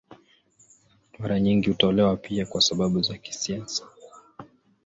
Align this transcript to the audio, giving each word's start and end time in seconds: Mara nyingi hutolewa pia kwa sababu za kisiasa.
Mara 1.19 1.39
nyingi 1.39 1.67
hutolewa 1.69 2.17
pia 2.17 2.45
kwa 2.45 2.61
sababu 2.61 3.01
za 3.01 3.17
kisiasa. 3.17 3.87